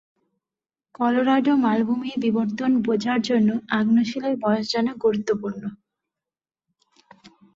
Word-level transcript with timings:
Colorado 0.95 1.53
মালভূমির 1.57 2.17
বিবর্তন 2.25 2.71
বোঝার 2.85 3.19
জন্য 3.29 3.49
আগ্নেয় 3.77 4.07
শিলার 4.09 4.35
বয়স 4.43 4.65
জানা 4.73 4.91
গুরুত্বপূর্ণ। 5.03 5.63